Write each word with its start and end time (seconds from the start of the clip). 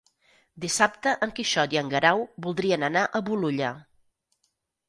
Dissabte 0.63 1.13
en 1.27 1.33
Quixot 1.39 1.75
i 1.77 1.79
en 1.83 1.91
Guerau 1.93 2.23
voldrien 2.47 2.89
anar 2.89 3.07
a 3.07 3.23
Bolulla. 3.29 3.71